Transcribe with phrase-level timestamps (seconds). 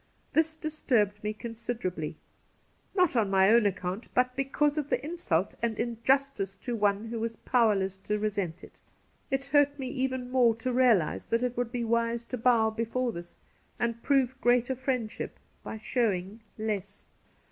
[0.33, 2.15] This disturbed me considerably,
[2.95, 7.19] not on my own account, but because of the insult and injustice to one who
[7.19, 8.79] was powerless to resent it.
[9.29, 13.11] It hurt me even more to realize that it would be wise to bow before
[13.11, 13.35] this
[13.77, 17.05] and prove greater friendship by showing less.